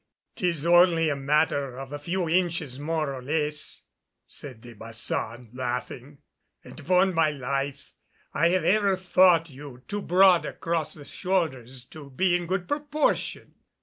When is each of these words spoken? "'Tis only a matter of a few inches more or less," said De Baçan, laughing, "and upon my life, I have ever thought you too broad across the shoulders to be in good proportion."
"'Tis 0.35 0.65
only 0.65 1.09
a 1.09 1.15
matter 1.15 1.77
of 1.77 1.91
a 1.93 1.99
few 1.99 2.27
inches 2.27 2.79
more 2.79 3.13
or 3.13 3.21
less," 3.21 3.83
said 4.25 4.59
De 4.59 4.73
Baçan, 4.73 5.49
laughing, 5.53 6.17
"and 6.63 6.79
upon 6.79 7.13
my 7.13 7.29
life, 7.29 7.93
I 8.33 8.49
have 8.49 8.63
ever 8.63 8.95
thought 8.95 9.51
you 9.51 9.83
too 9.87 10.01
broad 10.01 10.43
across 10.43 10.95
the 10.95 11.05
shoulders 11.05 11.85
to 11.85 12.09
be 12.09 12.35
in 12.35 12.47
good 12.47 12.67
proportion." 12.67 13.53